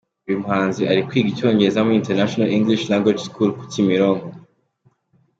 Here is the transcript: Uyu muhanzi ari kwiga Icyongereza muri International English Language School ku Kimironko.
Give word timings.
Uyu 0.27 0.41
muhanzi 0.43 0.81
ari 0.91 1.01
kwiga 1.07 1.29
Icyongereza 1.33 1.83
muri 1.85 1.99
International 2.01 2.53
English 2.57 2.83
Language 2.91 3.21
School 3.27 3.51
ku 3.59 3.63
Kimironko. 3.73 4.27